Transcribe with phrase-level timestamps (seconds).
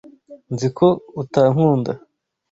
[0.53, 0.87] Nzi ko
[1.21, 1.91] utankunda.